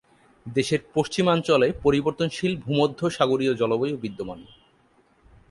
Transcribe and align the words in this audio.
দেশের 0.45 0.81
পশ্চিমাঞ্চলে 0.93 1.67
পরিবর্তনশীল 1.83 2.53
ভূমধ্যসাগরীয় 2.57 3.53
জলবায়ু 3.55 3.95
বিদ্যমান। 3.97 4.39